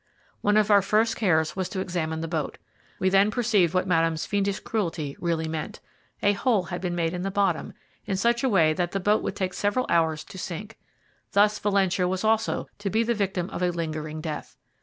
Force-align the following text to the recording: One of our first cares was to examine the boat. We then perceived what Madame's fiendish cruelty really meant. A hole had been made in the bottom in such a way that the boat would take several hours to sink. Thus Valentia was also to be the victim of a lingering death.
One 0.41 0.57
of 0.57 0.71
our 0.71 0.81
first 0.81 1.15
cares 1.15 1.55
was 1.55 1.69
to 1.69 1.79
examine 1.79 2.21
the 2.21 2.27
boat. 2.27 2.57
We 2.97 3.07
then 3.09 3.29
perceived 3.29 3.75
what 3.75 3.85
Madame's 3.85 4.25
fiendish 4.25 4.59
cruelty 4.61 5.15
really 5.19 5.47
meant. 5.47 5.79
A 6.23 6.33
hole 6.33 6.63
had 6.63 6.81
been 6.81 6.95
made 6.95 7.13
in 7.13 7.21
the 7.21 7.29
bottom 7.29 7.73
in 8.05 8.17
such 8.17 8.43
a 8.43 8.49
way 8.49 8.73
that 8.73 8.93
the 8.93 8.99
boat 8.99 9.21
would 9.21 9.35
take 9.35 9.53
several 9.53 9.85
hours 9.89 10.23
to 10.23 10.39
sink. 10.39 10.79
Thus 11.33 11.59
Valentia 11.59 12.07
was 12.07 12.23
also 12.23 12.67
to 12.79 12.89
be 12.89 13.03
the 13.03 13.13
victim 13.13 13.47
of 13.51 13.61
a 13.61 13.69
lingering 13.69 14.21
death. 14.21 14.57